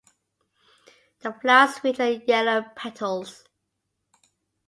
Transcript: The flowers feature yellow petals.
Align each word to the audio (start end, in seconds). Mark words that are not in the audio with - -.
The 1.19 1.31
flowers 1.31 1.77
feature 1.77 2.09
yellow 2.13 2.63
petals. 2.75 3.43